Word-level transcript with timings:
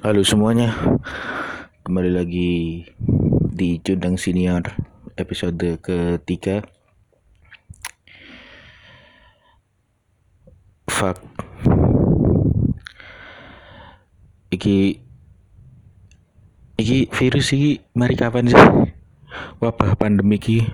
Halo 0.00 0.24
semuanya, 0.24 0.72
kembali 1.84 2.08
lagi 2.16 2.88
di 3.52 3.76
Cundang 3.84 4.16
Senior 4.16 4.64
episode 5.12 5.76
ketiga. 5.76 6.64
Fuck. 10.88 11.20
Iki 14.48 15.04
iki 16.80 16.98
virus 17.12 17.52
iki 17.52 17.84
mari 17.92 18.16
kapan 18.16 18.48
sih? 18.48 18.56
Wabah 19.60 20.00
pandemi 20.00 20.40
iki. 20.40 20.64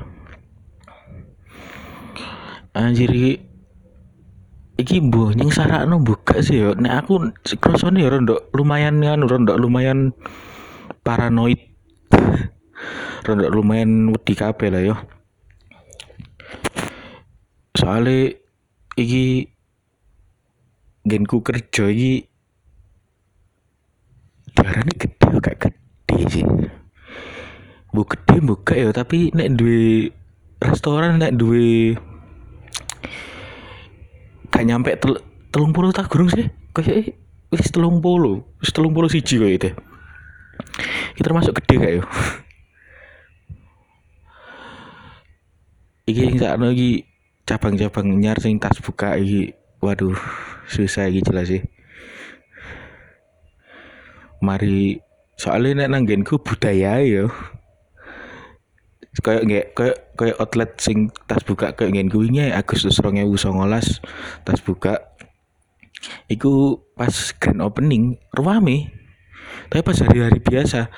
Anjir 2.78 3.10
iki 3.10 3.42
iki 4.76 5.00
mbuh 5.00 5.32
nying 5.32 5.52
sarakno 5.52 5.96
buka 6.04 6.44
sih 6.44 6.60
yo. 6.60 6.70
Nek 6.76 7.04
aku 7.04 7.32
krasane 7.56 8.04
ya 8.04 8.12
rondok 8.12 8.52
lumayan 8.52 9.00
kan 9.00 9.24
rondok 9.24 9.56
lumayan 9.56 10.12
paranoid. 11.00 11.60
rondok 13.26 13.50
lumayan 13.52 14.12
wedi 14.12 14.32
kabeh 14.36 14.68
lah 14.68 14.82
yo. 14.84 14.96
Soale 17.72 18.36
iki 18.96 19.48
genku 21.08 21.40
kerja 21.40 21.88
iki 21.88 22.24
diarani 24.56 24.92
gede 24.96 25.28
gak 25.40 25.56
gede 25.60 26.18
sih. 26.28 26.44
Bu 27.92 28.04
gede 28.04 28.44
buka 28.44 28.76
ya 28.76 28.92
tapi 28.92 29.32
nek 29.32 29.56
duwe 29.56 30.12
restoran 30.60 31.16
nek 31.16 31.36
duwe 31.36 31.96
gak 34.56 34.64
nyampe 34.64 34.96
tel 34.96 35.20
telung 35.52 35.76
puluh 35.76 35.92
tak 35.92 36.08
gurung 36.08 36.32
sih. 36.32 36.48
Kayak 36.72 37.12
wis 37.52 37.68
telung 37.68 38.00
puluh. 38.00 38.40
Wis 38.64 38.72
telung 38.72 38.96
puluh 38.96 39.12
siji 39.12 39.36
kayak 39.36 39.56
itu 39.60 39.70
itu 41.16 41.24
termasuk 41.24 41.56
gede 41.60 41.74
kayak 41.76 41.94
yo 42.00 42.04
iki 46.08 46.20
yang 46.28 46.36
tak 46.40 46.56
lagi 46.60 47.04
cabang-cabang 47.44 48.20
nyar 48.20 48.40
sing 48.40 48.56
tas 48.56 48.80
buka 48.80 49.16
iki. 49.20 49.52
Waduh 49.80 50.16
susah 50.68 51.08
iki 51.08 51.20
jelas 51.24 51.52
sih. 51.52 51.60
Mari 54.40 55.00
soalnya 55.36 55.84
nek 55.84 55.92
nanggenku 55.96 56.40
budaya 56.40 57.00
yo 57.04 57.28
kayak 59.20 59.42
nggak 59.48 59.66
kayak 59.72 59.96
kayak 60.16 60.36
outlet 60.36 60.70
sing 60.76 61.08
tas 61.24 61.40
buka 61.44 61.72
kayak 61.72 61.92
ngene 61.96 62.12
kuwi 62.12 62.52
Agustus 62.52 63.00
2019 63.00 63.56
tas 64.44 64.60
buka. 64.60 65.16
Iku 66.28 66.84
pas 66.94 67.14
grand 67.40 67.64
opening 67.64 68.20
rame. 68.36 68.92
Tapi 69.72 69.82
pas 69.82 69.98
hari-hari 69.98 70.38
biasa 70.38 70.92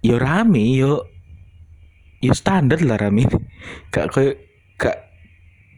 yo 0.00 0.16
rame 0.16 0.72
yo 0.72 1.04
yo 2.24 2.32
standar 2.32 2.80
lah 2.80 2.96
rame. 2.96 3.28
Gak 3.92 4.16
kayak 4.16 4.36
gak 4.80 4.96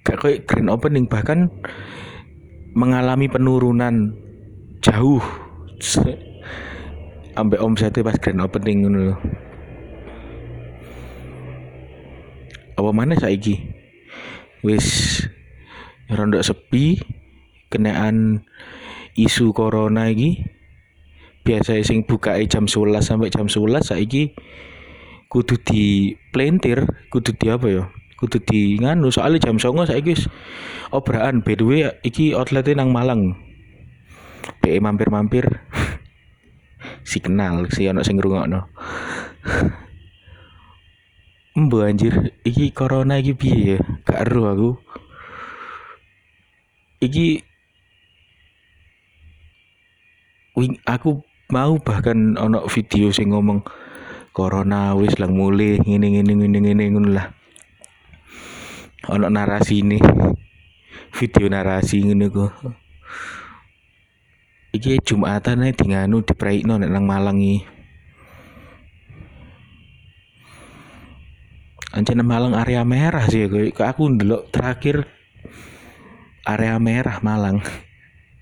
gak 0.06 0.19
kayak 0.22 0.39
grand 0.47 0.70
opening 0.70 1.11
bahkan 1.11 1.50
mengalami 2.72 3.27
penurunan 3.27 4.14
jauh 4.81 5.20
sampai 7.34 7.59
omsetnya 7.59 8.06
pas 8.06 8.16
grand 8.16 8.41
opening 8.41 8.87
ngono 8.87 9.19
apa 12.83 12.91
mana 12.91 13.14
saiki? 13.14 13.62
Wis 14.66 15.19
rondok 16.11 16.42
sepi 16.42 16.98
kenaan 17.70 18.42
isu 19.14 19.55
corona 19.55 20.11
iki. 20.11 20.42
Biasa 21.42 21.83
sing 21.83 22.06
buka 22.06 22.38
jam 22.47 22.70
11 22.70 23.03
sampai 23.03 23.30
jam 23.30 23.50
11 23.50 23.83
saiki 23.83 24.30
kudu 25.27 25.58
di 25.58 26.14
plentir 26.30 26.86
kudu 27.10 27.34
di 27.34 27.47
apa 27.50 27.66
ya? 27.66 27.84
Kudu 28.19 28.38
di 28.47 28.78
nganu 28.78 29.10
soalnya 29.10 29.50
jam 29.50 29.59
songo 29.59 29.82
saiki 29.82 30.14
wis 30.14 30.31
obraan 30.94 31.43
by 31.43 31.59
the 31.59 31.64
way 31.66 31.82
iki 32.06 32.34
outletnya 32.34 32.82
nang 32.82 32.94
Malang. 32.94 33.34
Be 34.62 34.78
mampir-mampir. 34.78 35.47
Si 37.03 37.22
kenal 37.22 37.70
si 37.70 37.87
ono 37.87 38.03
sing 38.03 38.19
ngrungokno 38.19 38.66
Embo 41.52 41.84
anjir, 41.84 42.32
iki 42.48 42.72
corona 42.72 43.20
iki 43.20 43.36
piye 43.36 43.76
ya? 43.76 43.78
Gak 44.08 44.24
ero 44.24 44.48
aku. 44.48 44.70
Iki 47.04 47.44
wing 50.56 50.80
aku 50.88 51.20
mau 51.52 51.76
bahkan 51.76 52.40
ono 52.40 52.64
video 52.72 53.12
sing 53.12 53.36
ngomong 53.36 53.60
corona 54.32 54.96
wis 54.96 55.12
lang 55.20 55.36
mulai 55.36 55.76
ngene 55.76 56.16
ngene 56.16 56.32
ngene 56.40 56.58
ngene 56.64 56.84
ngono 56.88 57.08
lah. 57.20 57.28
Ono 59.12 59.28
narasi 59.28 59.84
ini. 59.84 60.00
Video 61.12 61.52
narasi 61.52 62.00
ngene 62.00 62.32
kok. 62.32 62.52
Iki 64.72 65.04
Jumatan 65.04 65.69
ae 65.69 65.76
di 65.76 65.84
nganu 65.92 66.24
dipraikno 66.24 66.80
nek 66.80 66.88
nang 66.88 67.04
Malang 67.04 67.36
iki. 67.44 67.81
Anjir 71.92 72.16
Malang 72.16 72.56
area 72.56 72.88
merah 72.88 73.28
sih 73.28 73.44
gue. 73.53 73.69
Aku 73.76 74.08
ndelok 74.08 74.48
terakhir 74.48 75.12
area 76.48 76.80
merah 76.80 77.20
Malang. 77.20 77.60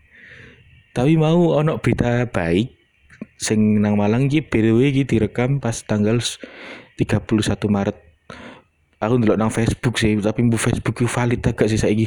Tapi 0.96 1.18
mau 1.18 1.58
ono 1.58 1.82
berita 1.82 2.30
baik 2.30 2.70
sing 3.42 3.82
nang 3.82 3.98
Malang 3.98 4.30
iki 4.30 4.46
BDW 4.46 4.94
iki 4.94 5.02
direkam 5.02 5.58
pas 5.58 5.82
tanggal 5.82 6.22
31 6.94 7.42
Maret. 7.66 7.98
Aku 9.02 9.18
ndelok 9.18 9.34
nang 9.34 9.50
Facebook 9.50 9.98
sih, 9.98 10.14
tapi 10.20 10.44
bu 10.44 10.60
Facebook 10.60 11.00
itu 11.00 11.08
valid 11.08 11.40
agak 11.40 11.72
sih 11.72 11.80
saiki. 11.80 12.04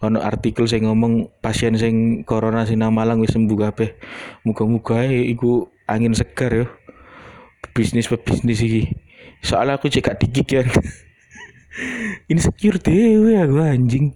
Ono 0.00 0.18
artikel 0.24 0.64
sing 0.64 0.88
ngomong 0.88 1.28
pasien 1.38 1.76
sing 1.76 2.24
corona 2.24 2.64
sing 2.64 2.80
nang 2.80 2.96
Malang 2.96 3.20
wis 3.20 3.36
sembuh 3.36 3.58
kabeh. 3.68 3.92
Muga-muga 4.42 5.04
iku 5.06 5.68
angin 5.84 6.16
segar 6.16 6.50
yo. 6.50 6.66
Bisnis 7.76 8.08
pebisnis 8.08 8.64
iki 8.64 9.03
soalnya 9.44 9.76
aku 9.76 9.92
cek 9.92 10.16
dikik 10.20 10.46
kan 10.50 10.66
ini 12.30 12.40
secure 12.40 12.78
dewe 12.78 13.38
aku 13.38 13.58
anjing. 13.60 14.14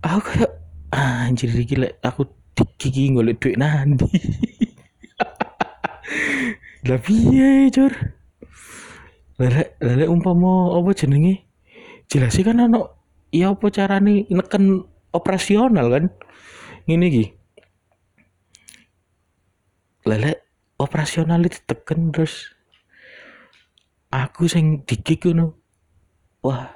Aku 0.00 0.20
kayak 0.24 0.52
anjir 0.94 1.52
gila 1.68 1.88
aku 2.00 2.24
dikik 2.80 3.12
ngolek 3.12 3.36
duit 3.40 3.56
nanti 3.60 4.04
lah 6.88 7.00
piye 7.00 7.68
cur? 7.68 7.92
Lele 9.36 9.76
lele 9.80 10.04
umpama 10.08 10.72
apa 10.76 10.90
jenenge? 10.96 11.44
Sih 12.08 12.44
kan 12.44 12.64
ano 12.64 12.80
ya 13.28 13.52
apa 13.52 13.68
carane 13.68 14.24
neken 14.28 14.84
operasional 15.12 15.86
kan? 15.92 16.04
Ini 16.88 17.06
ki 17.12 17.24
lele 20.08 20.49
operasional 20.80 21.44
itu 21.44 21.60
tekan 21.68 22.08
terus 22.08 22.56
aku 24.08 24.48
sing 24.48 24.82
dikik 24.88 25.28
ngono. 25.28 25.60
Wah 26.40 26.72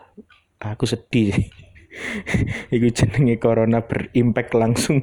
aku 0.61 0.85
sedih. 0.85 1.33
Iku 2.75 2.93
jenenge 2.93 3.41
corona 3.41 3.81
berimpact 3.81 4.53
langsung. 4.53 5.01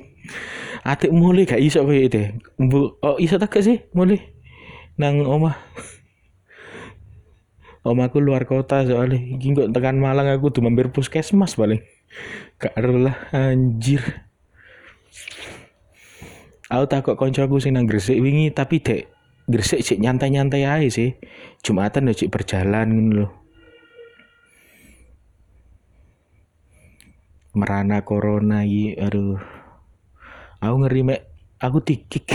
Atik 0.86 1.10
mulai 1.10 1.50
gak 1.50 1.62
iso 1.62 1.86
koyo 1.86 2.02
itu 2.02 2.22
oh 3.06 3.18
iso 3.22 3.38
tak 3.42 3.58
sih 3.62 3.86
mulai 3.98 4.22
nang 5.02 5.26
omah. 5.26 5.58
Aku 7.82 8.22
luar 8.22 8.46
kota 8.46 8.86
soalnya. 8.86 9.18
Iki 9.18 9.58
kok 9.58 9.72
tekan 9.74 9.98
Malang 9.98 10.30
aku 10.30 10.54
tuh 10.54 10.62
mampir 10.62 10.94
puskesmas 10.94 11.58
paling. 11.58 11.82
Gak 12.62 12.78
lah 12.78 13.18
anjir 13.34 14.30
aku 16.72 16.86
takut 16.88 17.16
koncoku 17.20 17.60
sing 17.60 17.76
nang 17.76 17.84
Gresik 17.84 18.16
wingi 18.16 18.48
tapi 18.56 18.80
dek 18.80 19.12
Gresik 19.52 19.84
cik 19.84 20.00
nyantai-nyantai 20.00 20.64
aja 20.64 20.88
sih. 20.88 21.12
Jumatan 21.60 22.08
ya 22.08 22.14
cik 22.16 22.32
berjalan 22.32 23.12
loh. 23.12 23.32
Merana 27.52 28.00
corona 28.08 28.64
iki, 28.64 28.96
aduh. 28.96 29.36
Aku 30.64 30.76
ngeri 30.86 31.02
mek, 31.04 31.22
aku 31.60 31.84
tikik. 31.84 32.32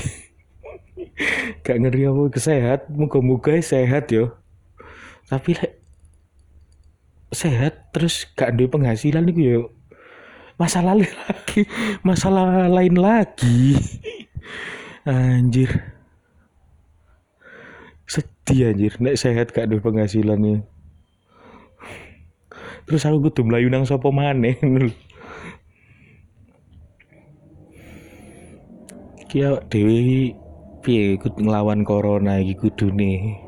Gak 1.64 1.78
ngeri 1.80 2.04
apa 2.04 2.22
kesehat, 2.28 2.92
muka-muka 2.92 3.56
sehat 3.64 4.12
yo. 4.12 4.36
Tapi 5.32 5.56
lek 5.56 5.72
sehat 7.32 7.90
terus 7.96 8.28
gak 8.36 8.52
ada 8.52 8.64
penghasilan 8.68 9.24
nih 9.24 9.56
yo. 9.56 9.75
Masalah 10.56 10.96
lagi, 10.96 11.68
masalah 12.00 12.68
lain 12.72 12.96
lagi. 12.96 13.76
Anjir. 15.04 15.68
Sedih 18.08 18.72
anjir. 18.72 18.92
Nek 18.98 19.20
sehat 19.20 19.52
gak 19.52 19.68
ada 19.68 19.76
penghasilannya 19.78 20.64
terus 22.86 23.02
aku 23.02 23.28
kudu 23.28 23.42
melayu 23.42 23.66
nang 23.66 23.82
sapa 23.82 24.14
maneh 24.14 24.54
iki 29.26 29.42
awak 29.42 29.66
dhewe 29.66 30.30
piye? 30.86 31.18
Ikut 31.18 31.34
nglawan 31.34 31.82
corona 31.82 32.38
iki 32.38 32.54
kudune. 32.54 33.42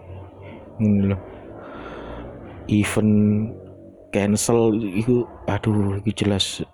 Ngono 0.83 1.15
event 2.67 3.15
cancel 4.11 4.75
iku 4.99 5.23
aduh 5.47 6.03
iki 6.03 6.13
jelas 6.19 6.67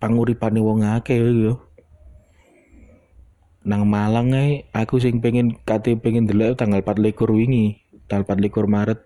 panguripane 0.00 0.64
wong 0.64 0.80
akeh 0.82 1.20
yo. 1.20 1.60
Nang 3.60 3.84
Malang 3.84 4.32
ae 4.32 4.64
aku 4.72 4.96
sing 4.96 5.20
pengen 5.20 5.52
kate 5.68 5.92
pengen 6.00 6.24
delok 6.24 6.56
tanggal 6.56 6.80
24 6.80 7.12
wingi 7.28 7.84
tanggal 8.08 8.24
24 8.24 8.64
Maret. 8.64 9.00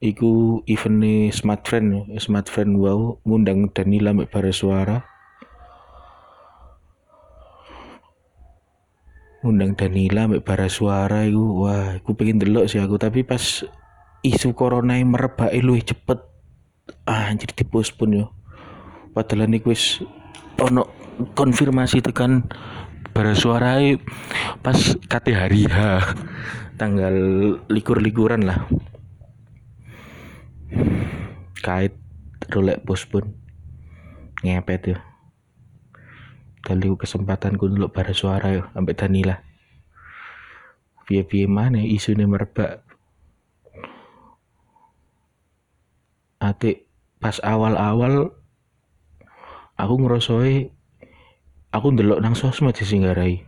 Iku 0.00 0.60
event 0.64 1.32
Smart 1.36 1.68
Friend 1.68 2.08
Smart 2.16 2.48
Friend 2.48 2.72
wow 2.80 3.20
ngundang 3.28 3.68
Danila 3.68 4.16
mbak 4.16 4.32
Bara 4.32 4.52
Suara. 4.52 5.04
Ngundang 9.44 9.76
Danila 9.76 10.24
mbak 10.24 10.40
Bara 10.40 10.72
Suara 10.72 11.28
iku 11.28 11.68
wah 11.68 12.00
aku 12.00 12.16
pengen 12.16 12.40
delok 12.40 12.72
sih 12.72 12.80
aku 12.80 12.96
tapi 12.96 13.28
pas 13.28 13.60
isu 14.24 14.56
corona 14.56 14.96
merebak 15.04 15.52
luwih 15.60 15.84
cepet 15.84 16.18
ah 17.04 17.28
anjir 17.28 17.52
dipospon 17.52 18.24
yo 18.24 18.26
padahal 19.16 19.48
niku 19.48 19.72
wis 19.72 20.04
ono 20.60 20.84
konfirmasi 21.32 22.04
tekan 22.04 22.44
bara 23.16 23.32
suara 23.32 23.80
pas 24.60 24.76
kate 25.08 25.32
hari 25.32 25.64
H 25.64 26.04
tanggal 26.76 27.16
likur-likuran 27.72 28.44
lah. 28.44 28.68
Kait 31.64 31.96
rolek 32.52 32.84
pospon 32.84 33.32
ngepet 34.44 34.92
yo. 34.92 34.98
Kali 36.60 36.92
kesempatan 36.92 37.56
ku 37.56 37.72
dulu 37.72 37.88
para 37.88 38.12
suara 38.12 38.52
yo 38.52 38.68
sampai 38.76 38.92
Danila 38.92 39.40
piye-piye 41.06 41.46
mana 41.46 41.80
isu 41.80 42.18
ini 42.18 42.26
merebak. 42.26 42.82
Ate 46.42 46.84
pas 47.22 47.40
awal-awal 47.40 48.34
aku 49.76 49.94
ngerosoi 50.00 50.72
aku 51.72 51.86
ndelok 51.92 52.20
nang 52.20 52.34
sosmed 52.36 52.76
sing 52.76 53.04
ngarai 53.04 53.44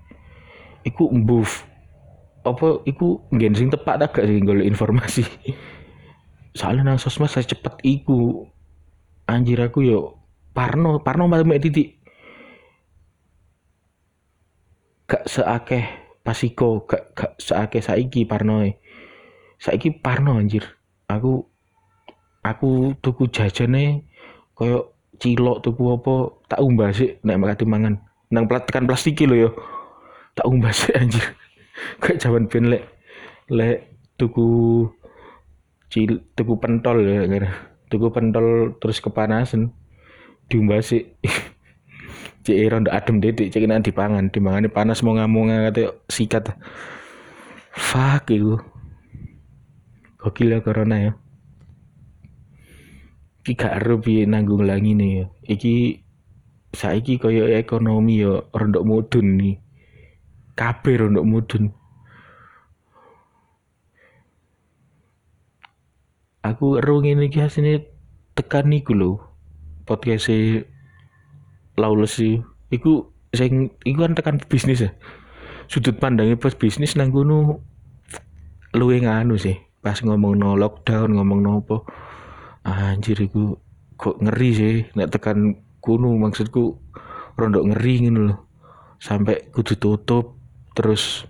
iku 0.84 1.08
mbuf 1.12 1.68
apa 2.48 2.80
iku 2.88 3.20
nggen 3.28 3.54
sing 3.54 3.68
tepak 3.68 4.00
tak 4.00 4.14
gak 4.14 4.26
sing 4.28 4.46
golek 4.46 4.68
informasi? 4.68 5.26
Soalnya 6.58 6.94
nang 6.94 6.98
sosmed 7.00 7.28
saya 7.28 7.44
cepet 7.44 7.76
iku. 7.84 8.48
Anjir 9.28 9.60
aku 9.60 9.84
yo 9.84 10.00
parno 10.56 11.04
parno 11.04 11.28
mek 11.28 11.60
titik 11.60 12.00
gak 15.04 15.28
seakeh 15.28 15.84
pasiko 16.24 16.88
gak 16.88 17.12
gak 17.12 17.32
seakeh 17.36 17.84
saiki 17.84 18.24
parno 18.24 18.64
saiki 19.60 19.92
parno 19.92 20.40
anjir. 20.40 20.64
Aku 21.12 21.44
aku 22.40 22.96
tuku 23.04 23.28
jajane 23.28 24.08
koyo 24.56 24.97
cilok 25.18 25.62
tuku 25.62 25.82
apa 25.94 26.14
tak 26.46 26.60
umbah 26.62 26.90
sih 26.94 27.18
nek 27.26 27.38
makati 27.38 27.64
mangan. 27.66 27.98
Nang 28.30 28.44
plat 28.46 28.64
tekan 28.64 28.86
plastik 28.86 29.18
lo 29.26 29.34
yo 29.34 29.50
tak 30.38 30.46
umbah 30.46 30.72
sih 30.72 30.94
anjir. 30.94 31.22
Kayak 32.02 32.18
jaman 32.22 32.44
ben 32.46 32.64
lek 32.70 32.82
lek 33.50 33.78
tuku 34.18 34.86
cil 35.90 36.22
tuku 36.34 36.54
pentol 36.58 37.02
ya 37.02 37.24
kan 37.26 37.50
tuku 37.88 38.06
pentol 38.12 38.78
terus 38.78 38.98
kepanasan 39.02 39.74
diumbah 40.46 40.80
sih. 40.80 41.06
Cek 42.46 42.56
ndak 42.80 42.94
adem 42.96 43.20
dedik 43.20 43.52
cek 43.52 43.68
nanti 43.68 43.92
dipangan 43.92 44.32
dimangane 44.32 44.72
panas 44.72 45.04
mau 45.04 45.12
ngamuk 45.12 45.52
kata 45.68 46.00
sikat. 46.08 46.56
Fuck 47.76 48.32
itu 48.32 48.56
gokil 50.16 50.56
ya 50.56 50.58
corona 50.64 50.96
ya 50.96 51.12
iki 53.48 53.56
gak 53.56 53.80
ero 53.80 53.96
piye 53.96 54.28
nanggung 54.28 54.60
nih 54.60 55.24
ya. 55.24 55.24
Iki 55.48 56.04
saiki 56.76 57.16
kaya 57.16 57.56
ekonomi 57.56 58.20
ya 58.20 58.44
rondok 58.52 58.84
mudun 58.84 59.40
nih. 59.40 59.56
Kabeh 60.52 61.00
rondok 61.00 61.24
mudun. 61.24 61.72
Aku 66.44 66.76
ero 66.76 67.00
ngene 67.00 67.32
iki 67.32 67.40
asine 67.40 67.88
tekan 68.36 68.68
niku 68.68 68.92
lho. 68.92 69.16
Podcast 69.88 70.28
e 70.28 70.68
Lawless. 71.80 72.20
Iku 72.68 73.16
sing 73.32 73.72
iku 73.80 74.04
kan 74.04 74.12
tekan 74.12 74.36
bisnis 74.44 74.84
ya. 74.84 74.92
Sudut 75.72 75.96
pandangnya 75.96 76.36
pas 76.36 76.52
bisnis 76.52 77.00
nang 77.00 77.16
kono 77.16 77.64
luwe 78.76 79.00
nganu 79.00 79.40
sih. 79.40 79.56
Pas 79.80 79.96
ngomong 80.04 80.36
no 80.36 80.52
lockdown, 80.52 81.16
ngomong 81.16 81.40
no 81.40 81.64
apa 81.64 81.76
anjir 82.64 83.18
iku 83.20 83.58
kok 83.98 84.18
ngeri 84.22 84.50
sih. 84.54 84.76
Nek 84.94 85.10
tekan 85.14 85.62
kuno 85.82 86.14
maksudku 86.18 86.78
rondok 87.38 87.74
ngeri 87.74 87.94
ngono 88.06 88.20
loh 88.32 88.38
sampai 88.98 89.54
kudu 89.54 89.78
tutup 89.78 90.34
terus 90.74 91.22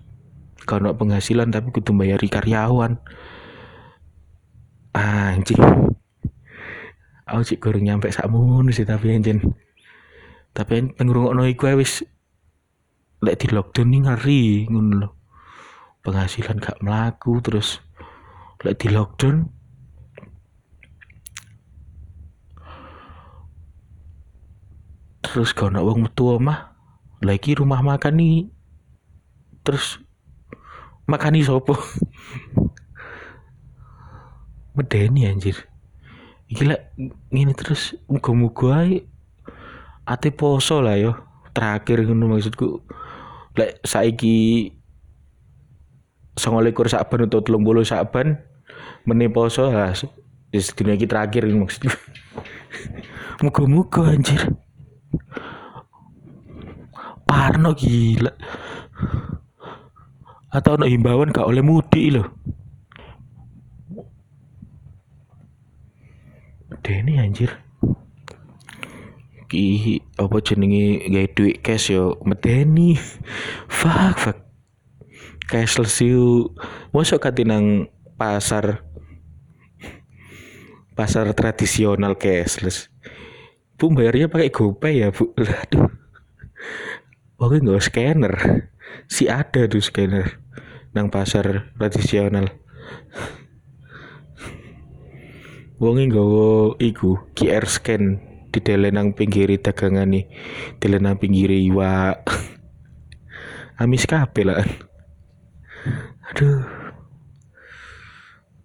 kalau 0.64 0.96
penghasilan 0.96 1.52
tapi 1.52 1.72
kudu 1.72 1.92
bayari 1.96 2.28
karyawan. 2.28 3.00
Anjing 4.96 5.60
aku 7.28 7.44
sih 7.44 7.60
kurang 7.60 7.84
nyampe 7.84 8.08
sakmono 8.08 8.72
sih 8.72 8.88
tapi 8.88 9.12
anjing 9.12 9.44
tapi 10.56 10.92
pengrungokno 10.96 11.44
iku 11.48 11.76
wis. 11.76 12.04
Lek 13.19 13.42
di 13.42 13.50
lockdown 13.50 13.90
nih 13.90 14.00
ngeri 14.06 14.42
ngono 14.70 14.94
loh 14.94 15.12
penghasilan 16.06 16.62
gak 16.62 16.78
melaku 16.86 17.42
terus 17.42 17.82
lek 18.62 18.78
di 18.78 18.94
lockdown 18.94 19.57
terus 25.19 25.50
kau 25.50 25.69
nak 25.69 25.82
wong 25.82 26.06
tua 26.15 26.38
mah 26.38 26.79
lagi 27.19 27.59
rumah 27.59 27.82
makan 27.82 28.15
nih 28.19 28.37
terus 29.67 29.99
makan 31.11 31.35
nih 31.35 31.44
sopo 31.44 31.75
medeni 34.79 35.26
anjir. 35.26 35.67
Gila 36.47 36.79
ini 37.35 37.53
terus 37.59 37.99
muga-muga 38.06 38.87
ate 40.06 40.31
poso 40.31 40.79
lah 40.79 40.94
yo. 40.94 41.12
Terakhir 41.50 42.06
ngono 42.06 42.39
maksudku. 42.39 42.87
Lek 43.58 43.82
saiki 43.82 44.70
sangolikur 46.39 46.87
saban 46.87 47.27
atau 47.27 47.43
telung 47.43 47.67
bulu 47.67 47.82
saban 47.82 48.39
meni 49.03 49.27
poso 49.27 49.67
lah. 49.67 49.91
Dina 50.55 50.94
iki 50.94 51.10
terakhir 51.10 51.51
maksudku. 51.51 51.91
Muga-muga 53.44 54.15
anjir 54.15 54.55
Parno 57.29 57.77
gila. 57.77 58.32
Atau 60.48 60.81
ono 60.81 60.88
himbauan 60.88 61.29
gak 61.29 61.44
oleh 61.44 61.60
mudik 61.60 62.08
loh. 62.17 62.27
Deni 66.81 67.20
anjir. 67.20 67.53
Ki 69.48 69.96
apa 70.17 70.36
jenenge 70.44 71.08
gawe 71.08 71.29
duit 71.36 71.60
cash 71.60 71.93
yo 71.93 72.17
medeni. 72.24 72.96
fuck 73.69 74.17
fuck. 74.17 74.38
Cashless 75.48 76.05
you. 76.05 76.53
Mosok 76.93 77.29
kate 77.29 77.44
nang 77.44 77.88
pasar 78.17 78.84
pasar 80.93 81.32
tradisional 81.32 82.17
cashless. 82.17 82.93
Bu 83.79 83.94
bayarnya 83.94 84.27
pakai 84.27 84.51
GoPay 84.51 85.06
ya, 85.06 85.08
Bu. 85.15 85.31
Aduh. 85.39 85.87
Oke 87.39 87.63
nggak 87.63 87.79
scanner. 87.79 88.35
Si 89.06 89.31
ada 89.31 89.70
tuh 89.70 89.79
scanner 89.79 90.43
nang 90.91 91.06
pasar 91.15 91.70
tradisional. 91.79 92.51
Wonge 95.79 96.11
nggawa 96.11 96.75
iku 96.82 97.23
QR 97.39 97.70
scan 97.70 98.19
di 98.51 98.58
nang 98.91 99.15
pinggiri 99.15 99.63
dagangan 99.63 100.11
nih. 100.11 100.27
Nang 100.99 101.23
pinggiri 101.23 101.63
iwa. 101.70 102.19
Amis 103.79 104.11
kabeh 104.11 104.43
lah. 104.43 104.58
Aduh. 106.35 106.67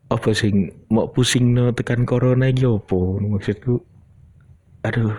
Apa 0.09 0.33
sing 0.33 0.73
mau 0.89 1.13
pusing 1.13 1.53
no 1.53 1.69
tekan 1.69 2.09
corona 2.09 2.49
iki 2.49 2.65
opo 2.65 3.21
maksudku 3.21 3.92
aduh. 4.83 5.15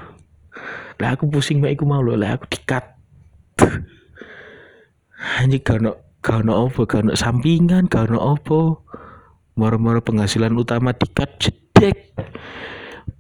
Lah 1.02 1.18
aku 1.18 1.26
pusing 1.26 1.58
mah, 1.58 1.74
iku 1.74 1.82
mau 1.82 1.98
lho. 1.98 2.14
Lah 2.14 2.38
aku 2.38 2.46
dikat. 2.46 2.94
Anjir 5.40 5.64
kano 5.64 5.96
kano 6.20 6.68
opo 6.68 6.84
kano 6.84 7.16
sampingan 7.16 7.88
kano 7.88 8.20
opo 8.20 8.84
moro-moro 9.56 10.04
penghasilan 10.04 10.52
utama 10.52 10.92
dikat 10.92 11.40
jedek. 11.40 12.12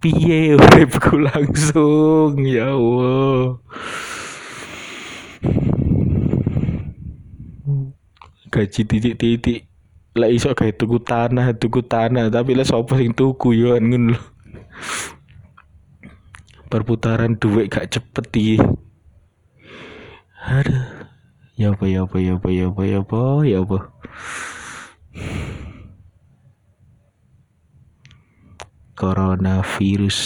Piye 0.00 0.52
uripku 0.52 1.16
langsung? 1.16 2.44
Ya 2.44 2.76
Allah. 2.76 3.56
Gaji 8.52 8.80
titik-titik. 8.84 9.66
Lah 10.14 10.28
iso 10.30 10.52
kayak 10.52 10.76
tuku 10.78 11.00
tanah 11.00 11.56
tuku 11.56 11.80
tanah. 11.82 12.28
Tapi 12.28 12.52
lah 12.54 12.68
sopo 12.68 12.94
sing 13.00 13.16
tuku 13.16 13.56
yo 13.56 13.74
kan, 13.74 13.82
ngono 13.82 14.14
lo 14.14 14.20
perputaran 16.74 17.38
duit 17.38 17.70
gak 17.70 17.86
cepet 17.86 18.26
iki 18.34 18.58
aduh. 20.42 21.06
Ya 21.54 21.70
apa 21.70 21.86
ya 21.86 22.02
apa 22.02 22.18
ya 22.18 22.34
apa 22.34 22.48
ya 22.50 22.66
apa 22.66 22.82
ya 22.82 22.98
apa 22.98 23.20
ya 23.46 23.56
apa? 23.62 23.78
Coronavirus. 28.98 30.18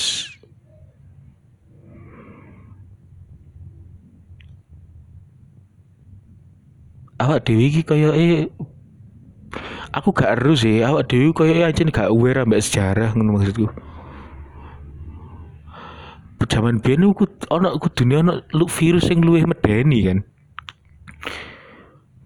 Awak 7.21 7.45
dewi 7.45 7.69
iki 7.69 7.85
eh 7.93 8.49
aku 9.93 10.17
gak 10.17 10.41
harus 10.41 10.65
sih. 10.65 10.81
Awak 10.81 11.13
dewi 11.13 11.29
kaya 11.37 11.69
aja 11.69 11.85
gak 11.85 12.09
aware 12.09 12.41
ambek 12.49 12.65
sejarah 12.65 13.13
ngono 13.13 13.37
maksudku 13.37 13.69
zaman 16.59 16.83
biyen 16.83 17.07
ana 17.55 17.71
dunia 17.79 18.19
ana 18.19 18.43
lu 18.51 18.67
virus 18.67 19.07
yang 19.07 19.23
luwih 19.23 19.47
medeni 19.47 20.11
kan? 20.11 20.19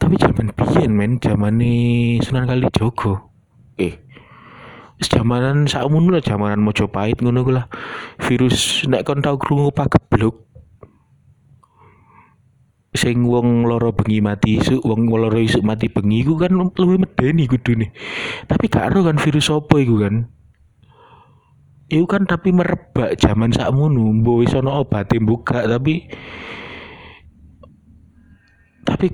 Tapi 0.00 0.16
zaman 0.16 0.56
biyen 0.56 0.96
men 0.96 1.20
zamane 1.20 2.16
Sunan 2.24 2.48
Kalijogo 2.48 3.28
eh 3.76 4.00
zamanan 5.04 5.68
sakmono 5.68 6.16
lah 6.16 6.24
zamanan 6.24 6.64
Mojopahit 6.64 7.20
ngono 7.20 7.44
ku 7.44 7.52
lah. 7.52 7.68
Virus 8.24 8.88
nek 8.88 9.04
kon 9.04 9.20
tau 9.20 9.36
krungu 9.36 9.68
pagebluk 9.68 10.48
sing 12.92 13.24
wong 13.28 13.68
loro 13.68 13.92
bengi 13.92 14.20
mati 14.24 14.60
isu 14.60 14.80
wong 14.80 15.12
loro 15.12 15.36
isu 15.36 15.60
mati 15.60 15.92
bengi 15.92 16.24
ku 16.24 16.40
kan 16.40 16.56
luwih 16.56 16.96
medeni 16.96 17.44
kudune. 17.44 17.92
Tapi 18.48 18.64
gak 18.72 18.96
kan 18.96 19.20
virus 19.20 19.52
apa 19.52 19.76
iku 19.76 20.00
kan 20.00 20.24
itu 21.92 22.08
kan 22.08 22.24
tapi 22.24 22.56
merebak 22.56 23.20
zaman 23.20 23.52
sakmono 23.52 24.08
mbok 24.24 24.48
wis 24.48 24.56
ana 24.56 24.80
buka 25.20 25.68
tapi 25.68 26.08
tapi 28.88 29.12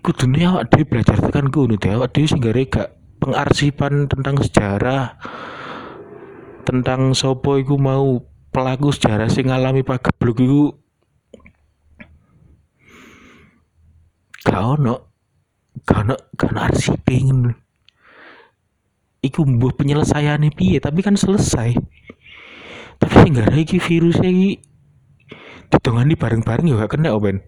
kudune 0.00 0.40
awak 0.46 0.70
dhewe 0.70 0.86
belajar 0.86 1.18
tekan 1.18 1.50
ngono 1.50 1.74
deh 1.74 1.90
awak 1.90 2.14
dhewe 2.14 2.30
sing 2.30 2.38
gak 2.38 2.94
pengarsipan 3.18 4.06
tentang 4.06 4.38
sejarah 4.38 5.18
tentang 6.62 7.18
sopo 7.18 7.58
iku 7.58 7.74
mau 7.74 8.22
pelaku 8.54 8.94
sejarah 8.94 9.26
sing 9.26 9.50
ngalami 9.50 9.82
pagebluk 9.82 10.38
iku 10.38 10.64
gak 14.46 14.62
ono 14.78 14.94
gak 15.82 15.98
ono 16.06 16.14
gak 16.38 16.50
ono 16.54 17.50
iku 19.20 19.40
mbuh 19.44 19.72
penyelesaiannya 19.76 20.54
piye 20.54 20.78
tapi 20.80 21.04
kan 21.04 21.18
selesai 21.18 21.76
tapi 23.00 23.14
sing 23.24 23.32
gara 23.32 23.56
iki 23.56 23.80
virusnya 23.80 24.28
iki. 24.30 24.52
Ditongani 25.72 26.14
bareng-bareng 26.18 26.66
ya 26.68 26.74
gak 26.84 26.98
kena 26.98 27.14
open 27.14 27.40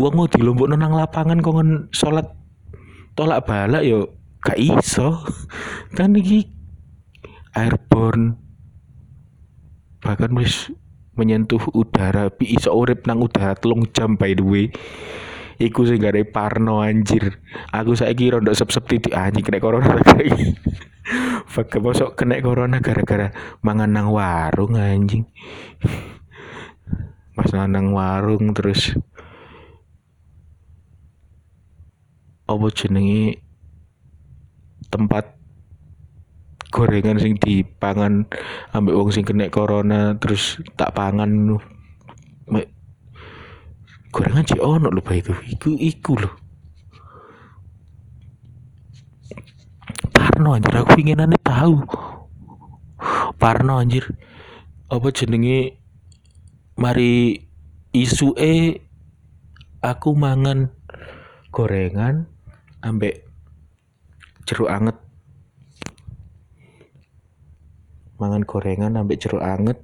uang 0.00 0.14
mau 0.16 0.28
dilombok 0.28 0.68
nang 0.72 0.96
lapangan 0.96 1.44
kongen 1.44 1.92
sholat 1.92 2.24
tolak 3.12 3.44
balak 3.44 3.84
yo 3.84 4.16
gak 4.40 4.56
iso. 4.56 5.20
Kan 5.92 6.16
iki 6.16 6.48
airborne. 7.52 8.40
Bahkan 10.00 10.32
wis 10.40 10.72
menyentuh 11.20 11.60
udara 11.76 12.32
pi 12.32 12.56
iso 12.56 12.72
urip 12.72 13.04
nang 13.04 13.20
udara 13.20 13.52
telung 13.52 13.84
jam 13.92 14.16
by 14.16 14.32
the 14.32 14.40
way 14.40 14.72
iku 15.60 15.84
sing 15.84 16.00
gare 16.00 16.24
parno 16.24 16.80
anjir. 16.80 17.36
Aku 17.70 17.92
saiki 17.92 18.32
rondo 18.32 18.50
sep-sep 18.56 18.88
titik 18.88 19.12
anjing 19.12 19.44
kena 19.44 19.60
corona 19.60 19.92
lagi. 20.00 20.56
Fuck, 21.44 21.76
bosok 21.84 22.16
kena 22.16 22.40
corona 22.40 22.80
gara-gara 22.80 23.28
mangan 23.60 23.92
nang 23.92 24.08
warung 24.08 24.80
anjing. 24.80 25.28
Mas 27.36 27.52
nang 27.52 27.92
warung 27.92 28.56
terus 28.56 28.96
apa 32.50 32.66
jenenge 32.74 33.38
tempat 34.90 35.38
gorengan 36.74 37.22
sing 37.22 37.38
dipangan 37.38 38.26
ambek 38.74 38.96
wong 38.98 39.10
sing 39.14 39.22
kena 39.22 39.46
corona 39.54 40.18
terus 40.18 40.58
tak 40.74 40.98
pangan 40.98 41.58
gorengan 44.10 44.44
sih 44.46 44.60
ono 44.60 44.90
lho 44.90 45.02
itu. 45.14 45.32
Iku 45.54 45.70
iku 45.78 46.12
lho. 46.18 46.30
Parno 50.10 50.58
anjir. 50.58 50.74
Aku 50.74 50.90
pinginane 50.98 51.38
tahu. 51.40 51.82
Parno 53.38 53.78
anjir. 53.78 54.10
Apa 54.90 55.14
jenenge? 55.14 55.78
Mari 56.80 57.36
isu 57.92 58.34
e 58.40 58.80
aku 59.84 60.16
mangan 60.16 60.72
gorengan 61.52 62.26
ambek 62.82 63.26
jeruk 64.48 64.70
anget. 64.72 64.96
Mangan 68.16 68.42
gorengan 68.44 68.96
ambek 68.96 69.20
jeruk 69.20 69.44
anget 69.44 69.78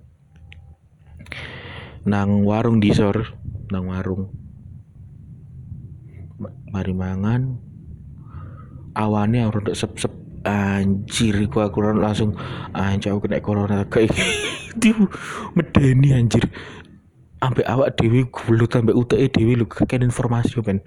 nang 2.07 2.47
warung 2.47 2.79
disor 2.79 3.35
nang 3.71 3.91
warung. 3.91 4.31
Mari 6.71 6.93
mangan 6.93 7.57
awane 8.97 9.45
untuk 9.49 9.73
sep-sep 9.73 10.13
anjir 10.47 11.35
iku 11.43 11.65
aku 11.65 11.83
langsung 11.83 12.37
anjir 12.77 13.13
aku 13.13 13.27
kena 13.27 13.43
corona 13.43 13.83
kayak 13.89 14.13
gitu 14.77 15.09
medeni 15.57 16.13
anjir. 16.13 16.45
Sampai 17.37 17.65
awak 17.69 17.95
dewi 18.01 18.27
gulut 18.27 18.73
sampai 18.73 18.97
utek 18.97 19.31
dewi 19.33 19.55
lu 19.55 19.69
kakek 19.69 20.03
informasi 20.03 20.59
ben 20.65 20.83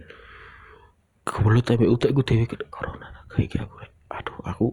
gulut 1.23 1.63
sampai 1.63 1.87
utek 1.87 2.11
gue 2.11 2.25
dewi 2.25 2.45
kena 2.49 2.65
corona 2.73 3.07
kayak 3.29 3.63
aku 3.63 3.75
aduh 4.09 4.37
aku 4.43 4.67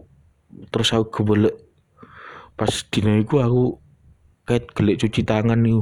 terus 0.73 0.89
aku 0.91 1.21
kebelet 1.21 1.55
pas 2.57 2.73
dina 2.89 3.21
iku 3.21 3.39
aku 3.39 3.63
kayak 4.49 4.73
gelik 4.73 4.97
cuci 4.97 5.21
tangan 5.21 5.61
nih 5.61 5.77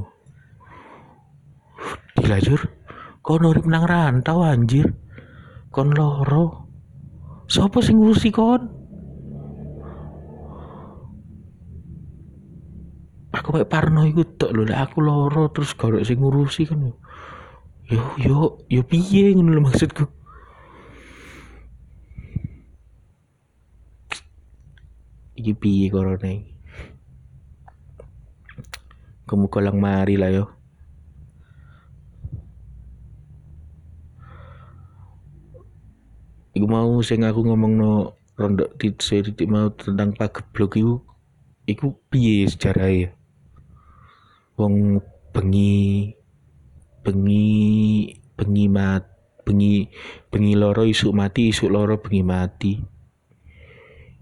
dilajur 2.16 2.62
kau 3.26 3.38
nurip 3.42 3.66
nang 3.68 3.84
rantau 3.84 4.46
anjir. 4.46 4.94
Kon 5.74 5.92
loro. 5.92 6.66
Sopo 7.52 7.84
sing 7.84 8.00
ngurusi 8.00 8.30
kon? 8.32 8.62
Aku 13.36 13.52
kayak 13.52 13.68
parno 13.68 14.08
iku 14.08 14.24
tok 14.24 14.56
lho 14.56 14.64
aku 14.72 15.04
loro 15.04 15.52
terus 15.52 15.76
gak 15.76 16.08
sing 16.08 16.24
ngurusi 16.24 16.64
kan 16.64 16.80
yo. 16.80 16.96
Yo 18.18 18.38
yo 18.72 18.82
piye 18.88 19.36
ngono 19.36 19.52
lho 19.52 19.62
maksudku? 19.68 20.08
Iki 25.36 25.54
piye 25.60 25.92
corona 25.92 26.32
iki 26.32 26.56
kamu 29.26 29.50
kolang 29.50 29.82
mari 29.82 30.16
lah 30.22 30.30
yo 30.30 30.55
Iku 36.56 36.72
mau 36.72 37.04
sing 37.04 37.28
aku 37.28 37.44
ngomong 37.44 37.74
no 37.76 37.92
rondok 38.40 38.80
titik 38.80 39.48
mau 39.52 39.68
tentang 39.76 40.16
pageblok 40.16 40.80
iku 40.80 40.96
iku 41.68 41.88
piye 42.08 42.48
ya 42.48 43.12
wong 44.56 45.04
bengi 45.36 46.16
bengi 47.04 47.52
bengi 48.40 48.66
mat 48.72 49.04
bengi 49.44 49.92
bengi 50.32 50.54
loro 50.56 50.88
isuk 50.88 51.12
mati 51.12 51.52
isuk 51.52 51.68
loro 51.68 52.00
bengi 52.00 52.24
mati. 52.24 52.74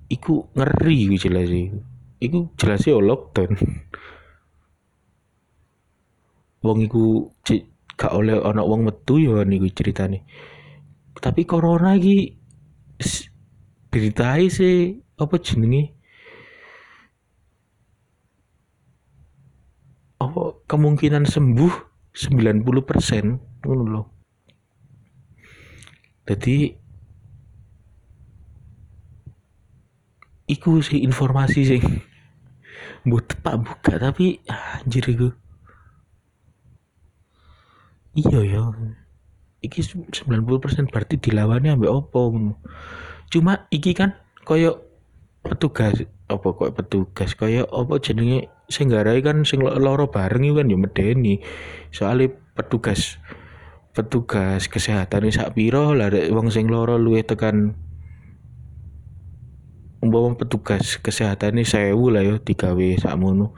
Iku 0.09 0.53
ngeri 0.57 0.97
iku 1.05 1.15
jelas 1.21 1.47
iku 1.53 1.77
iku 2.17 2.37
jelas 2.57 2.81
ya 2.81 2.97
lockdown. 2.97 3.53
Wong 6.65 6.79
iku 6.81 7.29
gak 7.93 8.09
oleh 8.09 8.41
ana 8.41 8.65
wong 8.65 8.89
metu 8.89 9.21
ya 9.21 9.45
niku 9.45 9.69
ceritane 9.69 10.25
tapi 11.23 11.47
corona 11.47 11.95
iki 11.95 12.35
beritai 13.87 14.51
sih 14.51 14.99
apa 15.15 15.39
jenenge? 15.39 15.95
Apa 20.19 20.67
kemungkinan 20.67 21.23
sembuh 21.23 21.73
90% 22.11 23.63
ngono 23.63 23.83
loh. 23.87 24.05
Jadi 26.27 26.75
iku 30.51 30.83
sih 30.83 31.07
informasi 31.07 31.61
sih. 31.63 31.81
Buat 33.07 33.31
tepak 33.31 33.55
buka 33.63 33.93
tapi 33.95 34.43
anjir 34.51 35.07
iku. 35.07 35.31
Iya 38.13 38.39
ya 38.43 38.63
iki 39.63 39.79
90% 39.81 40.91
berarti 40.91 41.15
dilawannya 41.17 41.79
ambek 41.79 41.91
opo 41.91 42.35
cuma 43.31 43.65
iki 43.71 43.95
kan 43.95 44.19
koyo 44.43 44.83
petugas 45.43 46.03
apa 46.27 46.47
kok 46.55 46.71
petugas 46.75 47.35
koyo 47.35 47.63
apa 47.71 47.99
jenenge 47.99 48.51
sing 48.71 48.87
garai 48.87 49.19
kan 49.19 49.43
sing 49.43 49.59
loro 49.61 50.07
bareng 50.07 50.55
kan 50.55 50.71
ya 50.71 50.77
medeni. 50.79 51.43
Soalnya 51.91 52.31
petugas 52.55 53.19
petugas 53.93 54.65
kesehatan 54.65 55.29
sak 55.29 55.53
piro 55.53 55.93
lah 55.93 56.09
wong 56.09 56.49
sing 56.49 56.65
loro 56.65 56.97
luwe 56.97 57.21
tekan 57.21 57.77
umpama 60.01 60.35
petugas 60.35 60.97
kesehatan 60.99 61.61
ini 61.61 61.63
sewu 61.63 62.09
lah 62.09 62.25
yo 62.25 62.41
digawe 62.41 62.99
sakmono 62.99 63.53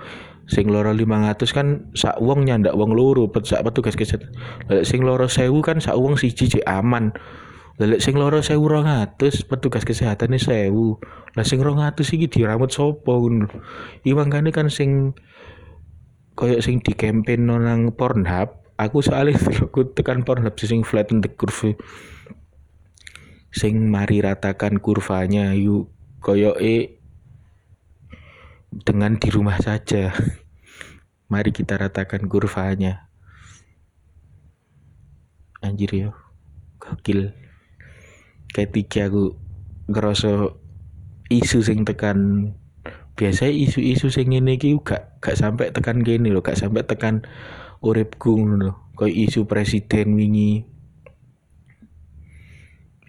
sing 0.45 0.69
loro 0.69 0.93
500 0.93 1.41
kan 1.49 1.89
sak 1.97 2.21
wong 2.21 2.45
nyandak 2.45 2.77
wong 2.77 2.93
loro 2.93 3.25
sak 3.41 3.65
petugas 3.65 3.97
kesehatan 3.97 4.29
lek 4.69 4.85
sing 4.85 5.01
loro 5.01 5.25
sewu 5.25 5.65
kan 5.65 5.81
sak 5.81 5.97
wong 5.97 6.17
siji 6.17 6.49
cek 6.49 6.65
aman. 6.69 7.13
Lek 7.75 7.99
sing 7.99 8.15
loro 8.15 8.39
sewu 8.39 8.71
rong 8.71 8.87
atus 8.87 9.43
petugas 9.43 9.83
kesehatan 9.83 10.31
ini 10.31 10.39
sewu. 10.39 11.01
Lah 11.35 11.43
sing 11.43 11.59
rong 11.59 11.83
atus 11.83 12.13
iki 12.15 12.31
diramut 12.31 12.71
sopo 12.71 13.19
ngono 13.19 13.51
iwangane 14.07 14.55
kan 14.55 14.71
sing 14.71 15.17
koyo 16.39 16.63
sing 16.63 16.79
di 16.79 16.95
campaign 16.95 17.49
nang 17.49 17.91
Pornhub 17.91 18.63
aku 18.79 19.03
soalnya 19.03 19.35
aku 19.67 19.91
tekan 19.91 20.23
Pornhub 20.23 20.55
sing 20.61 20.85
flatten 20.87 21.19
the 21.19 21.27
curve. 21.33 21.75
Sing 23.51 23.87
mari 23.91 24.23
ratakan 24.23 24.79
kurvanya 24.79 25.51
yuk 25.57 25.91
koyo 26.23 26.55
e 26.55 27.01
dengan 28.84 29.15
di 29.15 29.32
rumah 29.32 29.55
saja. 29.63 30.12
Mari 31.32 31.55
kita 31.55 31.79
ratakan 31.79 32.27
kurvanya. 32.27 33.08
Anjir 35.63 35.91
yo. 35.96 36.12
Gokil. 36.84 37.32
Ketika 38.51 39.08
aku 39.08 39.39
ngerasa 39.88 40.51
isu 41.32 41.60
sing 41.63 41.88
tekan 41.88 42.51
biasa 43.15 43.48
isu-isu 43.48 44.12
sing 44.12 44.36
ngene 44.36 44.60
iki 44.60 44.75
gak 44.84 45.24
gak 45.24 45.39
sampai 45.39 45.72
tekan 45.72 46.03
gini 46.03 46.29
loh, 46.29 46.44
gak 46.44 46.60
sampai 46.60 46.84
tekan 46.84 47.24
uripku 47.79 48.36
ngono 48.36 48.55
lho. 48.60 48.74
Kayak 49.00 49.15
isu 49.32 49.48
presiden 49.48 50.20
wingi. 50.20 50.67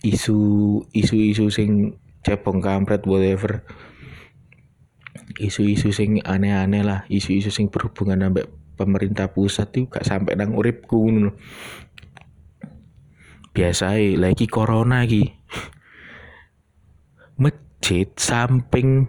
Isu 0.07 0.39
isu-isu 0.95 1.51
sing 1.51 1.99
cebong 2.23 2.63
kampret 2.63 3.07
whatever 3.07 3.63
isu-isu 5.43 5.91
sing 5.91 6.23
aneh-aneh 6.23 6.87
lah 6.87 7.03
isu-isu 7.11 7.51
sing 7.51 7.69
berhubungan 7.69 8.23
sampai 8.23 8.47
pemerintah 8.77 9.33
pusat 9.33 9.73
itu 9.75 9.91
gak 9.91 10.07
sampai 10.07 10.39
nang 10.39 10.55
uripku 10.55 11.11
ngono 11.11 11.35
biasa 13.57 13.99
lagi 14.21 14.47
corona 14.47 15.03
lagi 15.03 15.27
masjid 17.43 18.07
samping 18.15 19.09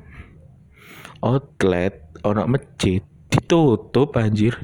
outlet 1.21 2.07
ono 2.23 2.47
masjid 2.47 3.03
ditutup 3.27 4.15
anjir. 4.19 4.55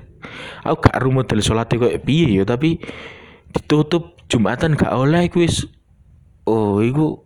Aku 0.63 0.83
gak 0.83 0.99
rumah 1.03 1.27
dari 1.27 1.43
sholat 1.43 1.71
kok 1.71 2.03
piye 2.03 2.39
ya 2.39 2.43
tapi 2.47 2.79
ditutup 3.51 4.19
jumatan 4.27 4.75
gak 4.75 4.91
oleh 4.91 5.27
wis. 5.35 5.67
Oh 6.47 6.83
iku. 6.83 7.23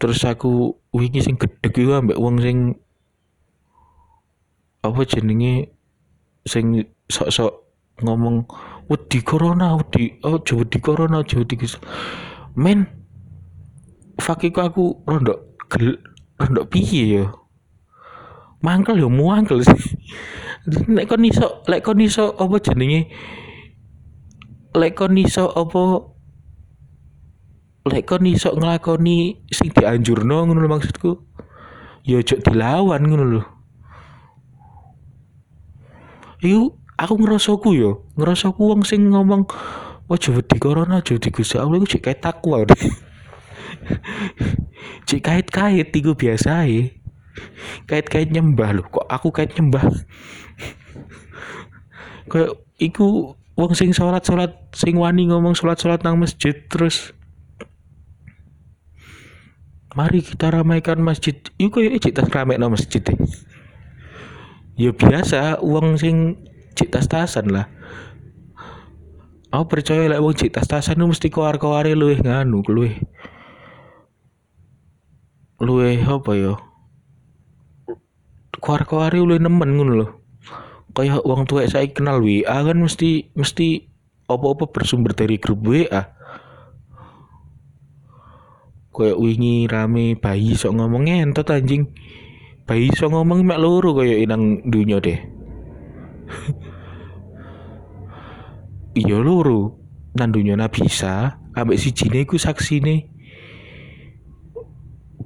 Terus 0.00 0.24
aku 0.24 0.79
wingi 0.90 1.20
sing 1.22 1.38
gedhe 1.38 1.68
iku 1.70 1.94
ambek 1.98 2.18
wong 2.18 2.42
sing 2.42 2.74
apa 4.80 5.00
jenenge 5.06 5.70
sing 6.48 6.82
sok-sok 7.06 7.52
ngomong 8.00 8.48
wedi 8.88 9.20
corona 9.20 9.76
wedi 9.76 10.18
oh 10.24 10.40
jauh 10.40 10.64
di 10.64 10.78
corona 10.80 11.20
jauh 11.22 11.44
di 11.44 11.54
men 12.56 12.88
fakiku 14.18 14.60
aku 14.64 14.84
rondo 15.04 15.56
gel 15.68 16.00
rondo 16.40 16.64
piye 16.66 17.20
yo 17.20 17.40
mangkel 18.60 19.00
yo 19.00 19.08
muangkel 19.08 19.64
sih. 19.64 19.96
Lek 20.96 21.08
kon 21.08 21.24
iso 21.24 21.64
lek 21.66 21.80
kon 21.80 22.00
iso 22.00 22.36
apa 22.36 22.56
jenenge? 22.60 23.08
Lek 24.76 24.92
kon 24.94 25.16
iso 25.16 25.48
apa 25.48 26.09
lek 27.88 28.04
kon 28.04 28.28
iso 28.28 28.52
nglakoni 28.52 29.48
sing 29.48 29.72
dianjurno 29.72 30.44
ngono 30.44 30.60
lho 30.60 30.68
maksudku 30.68 31.10
ya 32.04 32.20
ojo 32.20 32.36
dilawan 32.44 33.00
ngono 33.06 33.24
lho 33.24 33.42
Iku 36.40 36.72
aku 36.96 37.20
ngerasaku 37.20 37.68
yo, 37.76 38.08
ngerasaku 38.16 38.72
wong 38.72 38.80
sing 38.80 39.12
ngomong 39.12 39.44
ojo 40.08 40.40
wedi 40.40 40.56
corona, 40.56 41.04
ojo 41.04 41.20
wedi 41.20 41.28
Gusti 41.28 41.60
Allah 41.60 41.76
iku 41.76 41.84
cek 41.84 42.08
kayak 42.08 42.24
takwa. 42.24 42.64
cek 45.08 45.20
kait-kait 45.20 45.92
iku 45.92 46.16
biasa. 46.16 46.64
Kait-kait 47.84 48.32
nyembah 48.32 48.72
lho, 48.72 48.88
kok 48.88 49.04
aku 49.04 49.28
kait 49.36 49.52
nyembah. 49.52 49.84
Kayak 52.30 52.62
iku 52.78 53.34
wong 53.58 53.74
sing 53.74 53.90
salat-salat 53.92 54.54
sing 54.72 54.96
wani 54.96 55.28
ngomong 55.28 55.58
salat-salat 55.58 56.00
nang 56.06 56.22
masjid 56.22 56.54
terus 56.70 57.10
mari 59.98 60.22
kita 60.22 60.54
ramaikan 60.54 61.02
masjid. 61.02 61.34
Iku 61.58 61.82
ya 61.82 61.98
cik 61.98 62.14
tas 62.14 62.30
rame 62.30 62.54
no 62.56 62.70
masjid 62.70 63.02
deh 63.02 63.18
ya 64.80 64.96
biasa 64.96 65.60
uang 65.60 66.00
sing 66.00 66.40
cik 66.72 66.88
tas 66.88 67.04
tasan 67.04 67.52
lah. 67.52 67.68
Aku 69.52 69.66
percaya 69.68 70.08
lah 70.08 70.24
uang 70.24 70.32
cik 70.32 70.56
tas 70.56 70.64
tasan 70.70 71.04
mesti 71.04 71.28
keluar 71.28 71.60
luwe 71.60 72.16
nganu 72.16 72.64
luwe 72.64 72.96
luwe 75.60 76.00
apa 76.00 76.32
ya 76.32 76.54
keluar 78.64 79.12
luwe 79.12 79.36
nemen 79.36 79.76
ngono 79.76 79.92
loh 79.92 80.10
kayak 80.96 81.22
uang 81.22 81.44
tua 81.44 81.68
saya 81.68 81.86
kenal 81.92 82.24
WA 82.24 82.44
kan 82.64 82.78
mesti 82.80 83.30
mesti 83.36 83.88
apa-apa 84.26 84.70
bersumber 84.70 85.12
dari 85.14 85.36
grup 85.36 85.62
WA 85.66 86.12
kayak 88.90 89.18
wingi 89.18 89.70
rame 89.70 90.18
bayi 90.18 90.58
sok 90.58 90.74
ngomong 90.76 91.06
entot 91.06 91.46
anjing. 91.50 91.90
Bayi 92.66 92.90
sok 92.94 93.14
ngomong 93.14 93.46
mek 93.46 93.62
loro 93.62 93.94
kayak 93.98 94.26
inang 94.26 94.62
dunia 94.66 94.98
deh. 95.02 95.18
Iya 98.90 99.22
loro. 99.22 99.78
Nang 100.18 100.34
dunia 100.34 100.58
bisa 100.66 101.38
ambek 101.54 101.78
si 101.78 101.94
ku 102.26 102.34
saksi 102.34 102.82
nih 102.82 103.00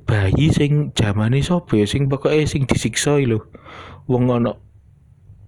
bayi 0.05 0.53
sing 0.53 0.93
zamane 0.93 1.41
sapa 1.41 1.81
ya? 1.81 1.89
Sing 1.89 2.13
pokoknya 2.13 2.45
sing 2.45 2.69
disiksa 2.69 3.17
lho. 3.17 3.49
Wong 4.05 4.29
ono 4.29 4.53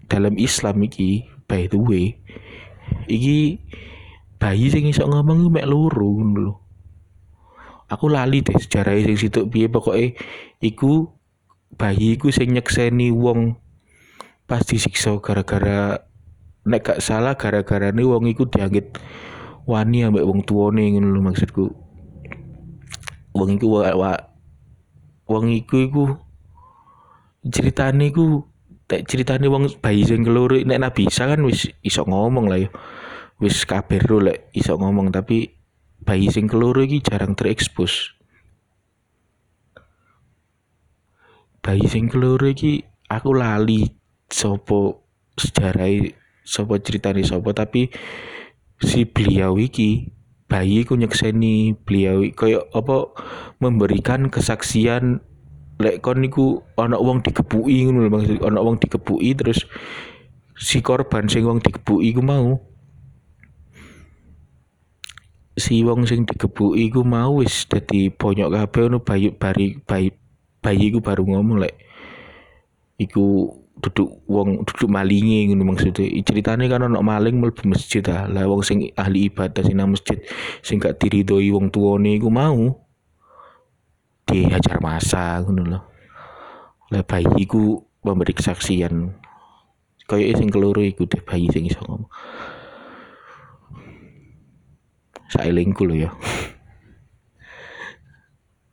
dalam 0.09 0.41
Islam 0.41 0.81
iki 0.89 1.29
by 1.45 1.69
the 1.69 1.77
way 1.77 2.17
iki 3.11 3.61
bayi 4.39 4.71
sing 4.71 4.87
iso 4.87 5.07
ngomong 5.07 5.51
mek 5.51 5.67
loro 5.67 6.09
ngono 6.17 6.66
aku 7.87 8.07
lali 8.11 8.43
deh 8.43 8.57
sejarah 8.57 8.99
sing 9.03 9.19
situ 9.19 9.47
piye 9.47 9.71
pokoknya 9.71 10.15
iku 10.63 11.11
bayi 11.75 12.19
iku 12.19 12.31
sing 12.35 12.55
nyekseni 12.55 13.11
wong 13.15 13.59
pas 14.47 14.63
disiksa 14.63 15.19
gara-gara 15.19 16.07
nek 16.67 16.83
gak 16.83 16.99
salah 17.03 17.35
gara-gara 17.39 17.95
nih 17.95 18.07
wong 18.07 18.27
iku 18.31 18.47
dianggit 18.51 18.99
wani 19.67 20.07
ambek 20.07 20.23
wong 20.23 20.47
tuane 20.47 20.95
ngono 20.95 21.11
lho 21.11 21.21
maksudku. 21.23 21.67
Wong 23.35 23.59
iku 23.59 23.67
wa, 23.69 23.91
wa 23.95 24.13
wong 25.27 25.51
iku 25.53 25.77
iku 25.83 26.05
ceritane 27.47 28.15
iku 28.15 28.47
tak 28.87 29.11
ceritane 29.11 29.51
wong 29.51 29.67
bayi 29.83 30.07
sing 30.07 30.23
keloro 30.23 30.55
nek 30.63 30.79
nabi 30.79 31.11
bisa 31.11 31.27
kan 31.27 31.43
wis 31.43 31.67
iso 31.83 32.07
ngomong 32.07 32.47
lah 32.47 32.63
ya. 32.63 32.71
Wis 33.43 33.67
kabeh 33.67 34.01
lek 34.23 34.49
iso 34.55 34.79
ngomong 34.79 35.11
tapi 35.13 35.56
bayi 36.07 36.31
sing 36.31 36.47
keloro 36.47 36.87
iki 36.87 37.03
jarang 37.03 37.35
terekspos. 37.35 38.15
Bayi 41.59 41.83
sing 41.91 42.07
keloro 42.07 42.47
iki 42.47 42.87
aku 43.11 43.35
lali 43.35 43.91
sopo 44.31 45.03
sejarah 45.35 45.91
sopo 46.47 46.79
ceritane 46.79 47.27
sopo 47.27 47.51
tapi 47.51 47.91
si 48.79 49.03
beliau 49.03 49.59
iki 49.59 50.15
bayi 50.47 50.87
ku 50.87 50.95
nyekseni 50.95 51.75
beliau 51.83 52.23
koyo 52.39 52.71
apa 52.71 53.11
memberikan 53.59 54.31
kesaksian 54.31 55.19
lek 55.83 56.01
kon 56.01 56.23
niku 56.23 56.63
ana 56.79 56.97
wong 56.97 57.21
digebuki 57.21 57.85
ngono 57.85 58.07
lho 58.07 58.11
maksud 58.15 58.39
ana 58.47 58.63
wong 58.63 58.79
terus 58.79 59.67
si 60.57 60.81
korban 60.81 61.27
sing 61.27 61.45
wong 61.45 61.61
digebuki 61.61 62.15
ku 62.15 62.23
mau 62.23 62.63
si 65.57 65.81
wong 65.81 66.05
sing 66.05 66.29
digebuki 66.29 66.93
iku 66.93 67.01
mau 67.01 67.41
wis 67.41 67.65
dadi 67.65 68.13
bonyok 68.13 68.53
kabeh 68.53 68.81
ngono 68.87 68.99
bayi 69.01 69.33
bari 69.33 69.81
bayi 69.89 70.13
bayi 70.61 70.93
iku 70.93 71.01
baru 71.01 71.25
ngomong 71.25 71.65
lek 71.65 71.75
iku 73.01 73.49
duduk 73.81 74.25
wong 74.29 74.65
duduk 74.65 74.89
malinge 74.89 75.49
ngono 75.49 75.73
maksudnya. 75.73 76.09
Ceritane 76.25 76.69
kan 76.69 76.85
ono 76.85 77.01
maling 77.01 77.41
mlebu 77.41 77.73
masjid 77.73 78.05
ah 78.09 78.29
lah 78.29 78.45
wong 78.45 78.61
sing 78.61 78.89
ahli 78.97 79.33
ibadah 79.33 79.65
sing 79.65 79.77
nang 79.77 79.93
masjid 79.93 80.21
sing 80.61 80.77
gak 80.81 81.01
diridhoi 81.01 81.53
wong 81.53 81.73
tuane 81.73 82.17
iku 82.17 82.29
mau 82.33 82.77
dihajar 84.29 84.81
masa 84.81 85.41
ngono 85.41 85.63
lho. 85.65 85.81
Lah 86.93 87.03
bayi 87.05 87.29
iku 87.41 87.81
memberi 88.05 88.37
kesaksian. 88.37 89.13
Kaya 90.07 90.37
sing 90.39 90.53
keloro 90.53 90.85
iku 90.85 91.09
deh 91.09 91.21
bayi 91.25 91.49
sing 91.51 91.65
iso 91.65 91.81
ngomong 91.85 92.09
saelingku 95.33 95.83
lho 95.87 96.07
ya. 96.07 96.11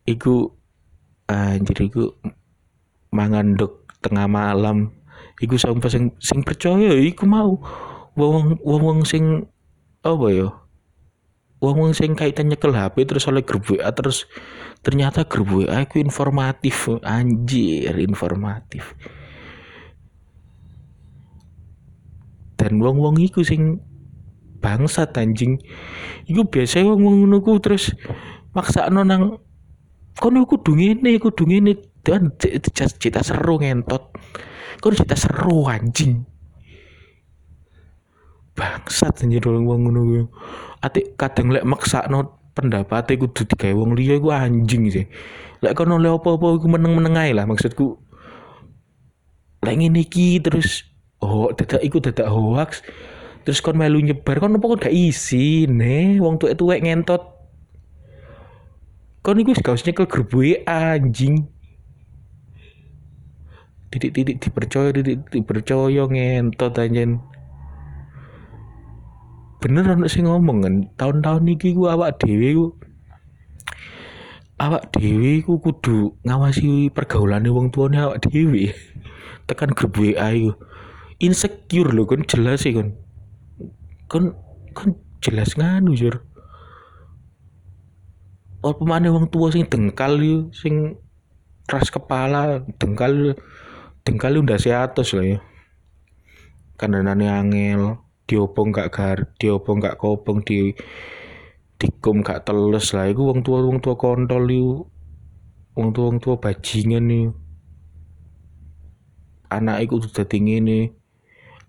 Iku 0.04 0.52
anjir 1.32 1.80
iku 1.88 2.12
mangan 3.14 3.56
dok 3.56 3.88
tengah 4.04 4.28
malam. 4.28 4.92
Iku 5.40 5.56
sampai 5.56 5.90
sing 5.90 6.06
sing 6.20 6.44
percaya 6.44 6.94
iku 7.00 7.24
mau. 7.26 7.58
Wong 8.14 8.60
wong 8.62 9.08
sing 9.08 9.48
apa 10.04 10.28
ya? 10.30 10.50
Wong 11.64 11.80
wong 11.80 11.94
sing 11.96 12.14
kaitan 12.14 12.52
nyekel 12.52 12.76
HP 12.76 13.08
terus 13.08 13.24
oleh 13.32 13.40
grup 13.40 13.72
WA 13.72 13.88
terus 13.96 14.28
ternyata 14.84 15.24
grup 15.24 15.64
WA 15.64 15.88
iku 15.88 16.04
informatif 16.04 16.92
anjir 17.02 17.96
informatif. 18.04 18.94
Dan 22.60 22.84
wong 22.84 23.00
wong 23.00 23.16
iku 23.24 23.44
sing 23.48 23.80
bangsa 24.64 25.04
anjing. 25.12 25.60
Iku 26.24 26.48
biasa 26.48 26.88
wong 26.88 27.28
ngono 27.28 27.44
terus 27.60 27.92
maksa 28.56 28.88
nang 28.88 29.44
kono 30.16 30.48
kudu 30.48 30.80
ngene 30.80 31.20
kudu 31.20 31.44
ngene. 31.44 31.92
Dan 32.04 32.36
cerita 32.36 33.24
seru 33.24 33.64
ngentot. 33.64 34.12
Kau 34.84 34.92
cerita 34.92 35.16
seru 35.16 35.64
anjing? 35.72 36.28
Bangsat 38.60 39.24
anjir 39.24 39.40
wong 39.48 39.88
ngono 39.88 40.28
ati 40.84 41.16
kadang 41.16 41.56
lek 41.56 41.64
no 42.12 42.44
pendapat 42.52 43.16
kudu 43.16 43.48
digawe 43.48 43.72
wong 43.72 43.96
liya 43.96 44.20
iku 44.20 44.36
anjing 44.36 44.92
sih. 44.92 45.08
Lek 45.64 45.80
kono 45.80 45.96
le 45.96 46.12
apa-apa 46.12 46.60
iku 46.60 46.68
meneng-meneng 46.68 47.16
ae 47.16 47.32
lah 47.32 47.48
maksudku. 47.48 47.96
Lek 49.64 49.76
ngene 49.80 50.04
iki 50.04 50.44
terus 50.44 50.84
oh 51.24 51.56
dadak 51.56 51.80
iku 51.88 52.04
dadak 52.04 52.28
hoax 52.28 52.84
terus 53.44 53.60
kon 53.60 53.76
melu 53.76 54.00
nyebar 54.00 54.40
kon 54.40 54.56
apa 54.56 54.66
kon 54.66 54.80
gak 54.80 54.96
isi 54.96 55.68
nih 55.68 56.24
wong 56.24 56.40
tuwek-tuwek 56.40 56.84
ngentot. 56.84 57.22
Kon 59.24 59.40
iku 59.40 59.52
gak 59.56 59.76
usah 59.76 59.88
nyekel 59.92 60.08
grup 60.08 60.32
anjing. 60.68 61.48
Titik-titik 63.92 64.42
dipercaya 64.42 64.90
titik 64.96 65.28
dipercaya 65.30 66.04
ngentot 66.08 66.74
anjen. 66.80 67.22
Bener 69.62 69.86
anak 69.88 70.12
sih 70.12 70.26
ngomong 70.26 70.60
kan 70.60 70.76
tahun-tahun 71.00 71.48
ini 71.48 71.72
gua 71.72 71.96
awak 71.96 72.20
dewi 72.20 72.52
gua 72.52 72.76
awak 74.60 74.92
dewi 74.92 75.40
gua 75.40 75.56
kudu 75.56 76.20
ngawasi 76.28 76.92
pergaulan 76.92 77.48
wong 77.48 77.72
tuane 77.72 77.96
awak 77.96 78.20
dewi 78.28 78.76
tekan 79.48 79.72
grup 79.72 79.96
WA 79.96 80.36
iku. 80.36 80.52
Insecure 81.24 81.96
loh 81.96 82.04
kan 82.04 82.28
jelas 82.28 82.68
sih 82.68 82.76
kan 82.76 83.03
kan 84.14 84.38
kan 84.78 84.94
jelas 85.26 85.58
nganu 85.58 85.98
jur 85.98 86.22
apa 88.62 88.84
mana 88.86 89.10
wong 89.10 89.28
tua 89.34 89.50
sing 89.50 89.66
dengkal 89.66 90.22
yo 90.22 90.54
sing 90.54 91.02
keras 91.66 91.90
kepala 91.90 92.62
dengkal 92.78 93.34
dengkal 94.06 94.38
udah 94.38 94.62
atas 94.86 95.18
lah 95.18 95.26
ya 95.26 95.40
nani 96.84 97.26
angel 97.26 98.04
diopong 98.28 98.72
gak 98.72 98.92
gar 98.92 99.18
diopong 99.40 99.84
gak 99.84 100.00
kopong 100.00 100.44
di 100.44 100.76
dikum 101.80 102.24
gak 102.24 102.48
teles 102.48 102.96
lah. 102.96 103.12
Iku 103.12 103.32
wong 103.32 103.44
tua 103.44 103.60
wong 103.60 103.84
tua 103.84 104.00
kontol 104.00 104.48
yu 104.48 104.88
wong 105.76 105.90
tua 105.92 106.06
wong 106.12 106.20
tua 106.24 106.36
bajingan 106.40 107.08
yu 107.12 107.26
anak 109.52 109.86
iku 109.86 110.02
udah 110.02 110.26
tinggi 110.26 110.58
nih 110.64 110.84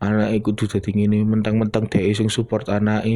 anak 0.02 0.34
iku 0.38 0.54
udah 0.54 0.80
tinggi 0.82 1.06
nih 1.06 1.22
mentang-mentang 1.22 1.86
dhek 1.86 2.14
sing 2.16 2.28
support 2.32 2.66
anak 2.70 3.06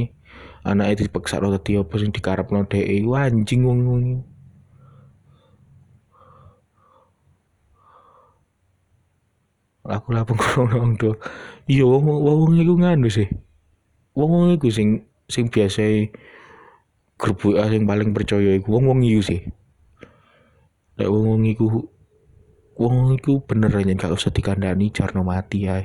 anak 0.67 0.87
itu 0.95 1.09
dipaksa 1.09 1.41
lo 1.43 1.55
tadi 1.55 1.79
apa 1.79 1.95
sing 1.99 2.11
dikarepno 2.15 2.67
dhek 2.67 2.87
anjing 3.09 3.65
wong 3.65 3.81
wong. 3.87 4.05
Aku 9.89 10.13
lapang 10.13 10.37
kurang 10.37 10.69
wong 10.77 10.93
tuh. 11.01 11.17
Iya 11.65 11.89
wong 11.89 12.05
wong 12.05 12.61
iku 12.61 12.77
nganu 12.77 13.09
sih. 13.09 13.29
Wong 14.13 14.31
wong 14.31 14.49
iku 14.61 14.69
sing 14.69 15.09
sing 15.33 15.49
biasa 15.49 16.13
grup 17.17 17.41
WA 17.49 17.65
sing 17.73 17.89
paling 17.89 18.13
percaya 18.13 18.53
iku. 18.53 18.77
Wong 18.77 18.85
wong 18.93 19.01
iku 19.01 19.23
sih. 19.25 19.41
Lek 21.01 21.09
wong 21.09 21.25
wong 21.33 21.43
iku 21.49 21.89
wong 22.77 23.17
iku 23.17 23.43
bener 23.43 23.73
aja 23.75 23.91
gak 23.97 24.15
usah 24.15 24.31
dikandani 24.31 24.95
jarno 24.95 25.27
mati 25.27 25.67
ya 25.67 25.83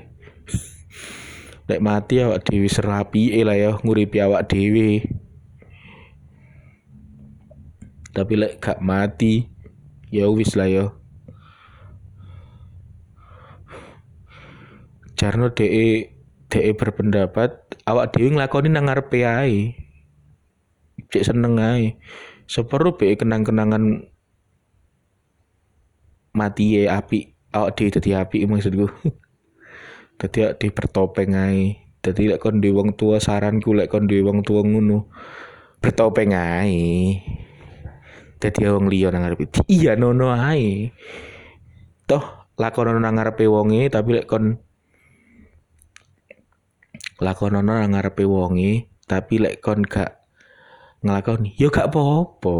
lek 1.69 1.79
mati 1.79 2.19
awak 2.19 2.43
dewi 2.43 2.67
serapi 2.67 3.31
lah 3.45 3.55
ya 3.55 3.71
nguripi 3.79 4.19
awak 4.19 4.51
dewi 4.51 5.03
tapi 8.13 8.37
lek 8.37 8.61
gak 8.61 8.77
mati 8.77 9.49
ya 10.13 10.29
wis 10.29 10.53
lah 10.53 10.69
ya. 10.69 10.85
Jarno 15.17 15.49
de 15.49 15.65
de 16.53 16.59
berpendapat 16.77 17.57
awak 17.89 18.13
dewi 18.13 18.37
ngelakoni 18.37 18.69
nang 18.69 18.85
ngarepe 18.85 19.25
ae. 19.25 19.73
Cek 21.09 21.33
seneng 21.33 21.57
ae. 21.57 21.97
Separuh 22.45 22.93
be 22.93 23.17
kenang-kenangan 23.17 24.13
mati 26.37 26.77
ya 26.77 27.01
api 27.01 27.33
awak 27.49 27.73
dewi 27.73 27.89
dadi 27.89 28.13
api 28.13 28.45
maksudku 28.45 28.89
dadi 30.19 30.37
awak 30.45 30.55
dewi 30.59 30.71
bertopeng 30.73 31.31
ae. 31.35 31.63
Dadi 32.03 32.27
lek 32.27 32.43
kon 32.43 32.59
wong 32.59 32.99
tua 32.99 33.17
saranku 33.23 33.71
lek 33.71 33.87
kon 33.87 34.07
wong 34.09 34.43
tua 34.43 34.61
ngono 34.61 35.07
bertopeng 35.79 36.35
ae. 36.35 37.19
Dadi 38.39 38.59
wong 38.67 38.91
liya 38.91 39.11
nang 39.11 39.23
ngarepe. 39.23 39.63
Iya 39.71 39.95
nono 39.95 40.35
ae. 40.35 40.91
Toh 42.03 42.23
lakon 42.59 42.91
nang 42.99 43.15
ngarepe 43.15 43.47
wonge 43.47 43.87
tapi 43.87 44.19
lek 44.19 44.27
kon 44.27 44.59
lakonono 47.23 47.71
nang 47.71 47.95
ngarepe 47.95 48.27
wonge 48.27 48.91
tapi 49.07 49.39
lek 49.39 49.63
kon 49.63 49.79
gak 49.85 50.27
ngelakoni 51.03 51.55
yo 51.55 51.71
gak 51.71 51.91
apa-apa. 51.91 52.57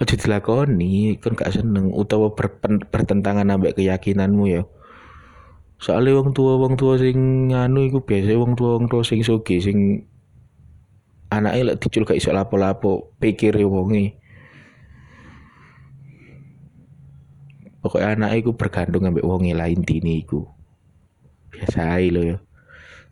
Aja 0.00 0.16
dilakoni 0.16 1.20
kon 1.20 1.36
gak 1.36 1.52
seneng 1.52 1.92
utawa 1.92 2.32
berpen, 2.32 2.80
bertentangan 2.88 3.52
ambek 3.52 3.76
keyakinanmu 3.76 4.44
ya 4.48 4.64
soalnya 5.80 6.12
wong 6.20 6.36
tua 6.36 6.60
wong 6.60 6.76
tua 6.76 7.00
sing 7.00 7.48
nganu 7.50 7.88
iku 7.88 7.98
biasa 8.04 8.36
wong 8.36 8.52
tua 8.52 8.76
wong 8.76 8.86
tua 8.92 9.00
sing 9.00 9.24
soge 9.24 9.64
sing 9.64 10.04
anaknya 11.32 11.72
lek 11.72 11.78
dicul 11.80 12.04
gak 12.04 12.20
iso 12.20 12.30
lapo-lapo 12.36 13.16
pikir 13.16 13.56
wonge. 13.64 14.18
Pokoknya 17.80 18.12
anak 18.12 18.44
iku 18.44 18.52
bergantung 18.52 19.08
ambek 19.08 19.24
wonge 19.24 19.56
lain 19.56 19.80
tini 19.80 20.20
iku. 20.20 20.44
Biasa 21.48 21.96
aja 21.96 22.12
lo 22.12 22.20
ya. 22.28 22.36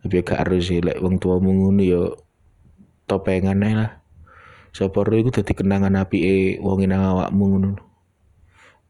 Tapi 0.05 0.21
gak 0.21 0.45
harus 0.45 0.69
sih 0.69 0.77
lek 0.83 1.01
wong 1.01 1.17
tua 1.17 1.41
ngono 1.41 1.81
yo 1.81 2.21
topengan 3.09 3.65
ae 3.65 3.73
lah. 3.73 3.91
Sapa 4.69 5.01
ro 5.01 5.17
iku 5.17 5.33
dadi 5.33 5.57
kenangan 5.57 5.97
apike 5.97 6.61
wong 6.61 6.85
nang 6.85 7.01
awakmu 7.01 7.45
ngono 7.49 7.89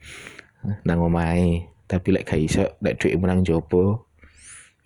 nang 0.88 1.04
omahe 1.04 1.68
tapi 1.84 2.16
lek 2.16 2.24
gak 2.24 2.40
iso 2.40 2.64
lek 2.80 2.96
dhuwitmu 2.96 3.28
nang 3.28 3.44
jopo 3.44 4.08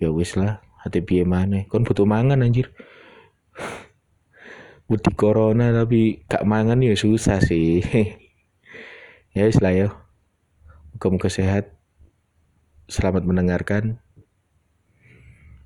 ya 0.03 0.11
wis 0.11 0.35
lah. 0.35 0.59
Ate 0.83 1.00
piye 1.00 1.22
maneh? 1.24 1.64
Kon 1.70 1.87
butuh 1.87 2.05
mangan 2.05 2.42
anjir. 2.42 2.74
Wedi 4.90 5.11
corona 5.16 5.70
tapi 5.70 6.27
gak 6.27 6.42
mangan 6.44 6.83
ya 6.83 6.98
susah 6.98 7.38
sih. 7.38 7.79
Ya 9.35 9.50
wis 9.50 9.59
lah 9.59 9.74
ya 9.74 9.88
muka-muka 10.94 11.27
sehat. 11.27 11.74
Selamat 12.87 13.27
mendengarkan 13.27 13.98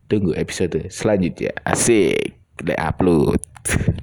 tunggu 0.08 0.34
episode 0.34 0.88
selanjutnya. 0.88 1.52
Asik. 1.64 2.34
Udah 2.58 2.90
upload 2.90 3.38